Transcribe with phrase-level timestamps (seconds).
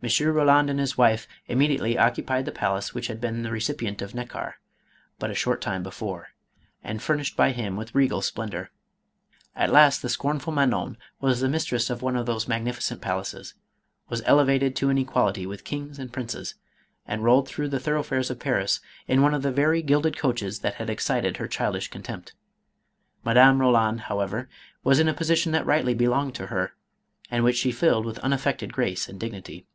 [0.00, 0.08] M.
[0.28, 4.54] Roland and his wife immediately occupied the palace which had been the recipient of Neckar
[5.18, 6.28] but a short time before,
[6.84, 8.70] and furnished by him with regal splendor.
[9.56, 13.54] At last the scornful Manon was the mistress of one of those magnificent palaces,
[14.08, 16.54] was elevated to an equality with kings and princes,
[17.04, 18.78] and rolled through the thoroughfares of Paris
[19.08, 22.34] in one of the very gilded coaches that had excited her childish contempt.
[23.24, 24.48] Madame Ro land however
[24.84, 26.70] was in a position that rightly belonged to her,
[27.32, 29.66] and which she filled with unaffected grace and dignity.